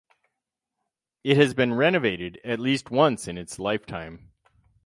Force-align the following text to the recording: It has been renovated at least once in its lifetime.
It 1.23 1.37
has 1.37 1.53
been 1.53 1.75
renovated 1.75 2.41
at 2.43 2.59
least 2.59 2.89
once 2.89 3.27
in 3.27 3.37
its 3.37 3.59
lifetime. 3.59 4.31